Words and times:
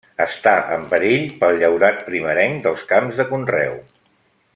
Està 0.23 0.53
en 0.77 0.85
perill 0.93 1.27
pel 1.43 1.61
llaurat 1.63 2.01
primerenc 2.07 2.65
dels 2.69 2.87
camps 2.93 3.21
de 3.21 3.27
conreu. 3.35 3.77